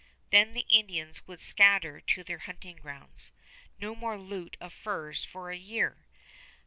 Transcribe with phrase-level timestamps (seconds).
[0.31, 3.33] Then the Indians would scatter to their hunting grounds.
[3.77, 6.07] No more loot of furs for a year!